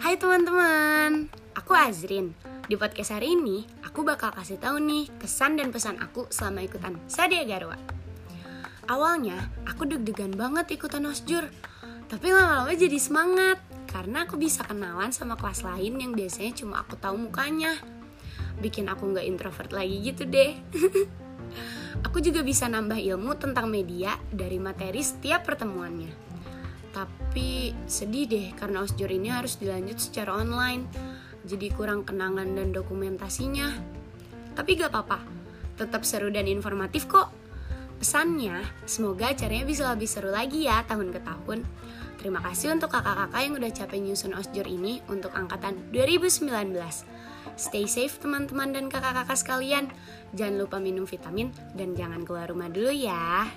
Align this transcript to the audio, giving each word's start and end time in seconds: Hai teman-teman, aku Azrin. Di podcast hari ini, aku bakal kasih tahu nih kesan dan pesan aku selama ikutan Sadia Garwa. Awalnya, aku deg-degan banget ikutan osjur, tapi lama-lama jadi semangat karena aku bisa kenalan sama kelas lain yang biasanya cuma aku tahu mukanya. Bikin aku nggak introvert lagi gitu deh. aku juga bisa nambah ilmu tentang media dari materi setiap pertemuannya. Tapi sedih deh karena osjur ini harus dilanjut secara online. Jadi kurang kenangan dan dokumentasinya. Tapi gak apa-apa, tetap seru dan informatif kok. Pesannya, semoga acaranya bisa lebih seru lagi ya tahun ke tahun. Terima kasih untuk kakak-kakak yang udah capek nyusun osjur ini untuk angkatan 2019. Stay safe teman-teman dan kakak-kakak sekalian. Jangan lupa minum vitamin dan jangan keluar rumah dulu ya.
Hai 0.00 0.16
teman-teman, 0.16 1.28
aku 1.52 1.76
Azrin. 1.76 2.32
Di 2.64 2.72
podcast 2.72 3.12
hari 3.12 3.36
ini, 3.36 3.68
aku 3.84 4.00
bakal 4.00 4.32
kasih 4.32 4.56
tahu 4.56 4.80
nih 4.80 5.12
kesan 5.20 5.60
dan 5.60 5.68
pesan 5.68 6.00
aku 6.00 6.24
selama 6.32 6.64
ikutan 6.64 6.96
Sadia 7.04 7.44
Garwa. 7.44 7.76
Awalnya, 8.88 9.52
aku 9.68 9.84
deg-degan 9.84 10.32
banget 10.40 10.72
ikutan 10.80 11.04
osjur, 11.04 11.52
tapi 12.08 12.32
lama-lama 12.32 12.72
jadi 12.72 12.96
semangat 12.96 13.60
karena 13.92 14.24
aku 14.24 14.40
bisa 14.40 14.64
kenalan 14.64 15.12
sama 15.12 15.36
kelas 15.36 15.68
lain 15.68 16.00
yang 16.00 16.16
biasanya 16.16 16.56
cuma 16.56 16.80
aku 16.80 16.96
tahu 16.96 17.20
mukanya. 17.20 17.76
Bikin 18.56 18.88
aku 18.88 19.04
nggak 19.12 19.28
introvert 19.28 19.68
lagi 19.68 20.00
gitu 20.00 20.24
deh. 20.24 20.56
aku 22.08 22.24
juga 22.24 22.40
bisa 22.40 22.72
nambah 22.72 22.96
ilmu 22.96 23.36
tentang 23.36 23.68
media 23.68 24.16
dari 24.32 24.56
materi 24.56 25.04
setiap 25.04 25.44
pertemuannya. 25.44 26.29
Tapi 27.00 27.72
sedih 27.88 28.28
deh 28.28 28.46
karena 28.52 28.84
osjur 28.84 29.08
ini 29.08 29.32
harus 29.32 29.56
dilanjut 29.56 29.96
secara 29.96 30.36
online. 30.36 30.84
Jadi 31.48 31.72
kurang 31.72 32.04
kenangan 32.04 32.44
dan 32.52 32.76
dokumentasinya. 32.76 33.72
Tapi 34.52 34.76
gak 34.76 34.92
apa-apa, 34.92 35.24
tetap 35.80 36.04
seru 36.04 36.28
dan 36.28 36.44
informatif 36.44 37.08
kok. 37.08 37.32
Pesannya, 37.96 38.60
semoga 38.84 39.32
acaranya 39.32 39.64
bisa 39.64 39.88
lebih 39.88 40.08
seru 40.08 40.28
lagi 40.28 40.68
ya 40.68 40.84
tahun 40.84 41.08
ke 41.08 41.20
tahun. 41.24 41.64
Terima 42.20 42.44
kasih 42.44 42.76
untuk 42.76 42.92
kakak-kakak 42.92 43.40
yang 43.40 43.54
udah 43.56 43.70
capek 43.72 44.00
nyusun 44.04 44.36
osjur 44.36 44.68
ini 44.68 45.00
untuk 45.08 45.32
angkatan 45.32 45.88
2019. 45.88 46.76
Stay 47.56 47.88
safe 47.88 48.20
teman-teman 48.20 48.76
dan 48.76 48.92
kakak-kakak 48.92 49.40
sekalian. 49.40 49.88
Jangan 50.36 50.60
lupa 50.60 50.76
minum 50.76 51.08
vitamin 51.08 51.48
dan 51.72 51.96
jangan 51.96 52.20
keluar 52.28 52.52
rumah 52.52 52.68
dulu 52.68 52.92
ya. 52.92 53.48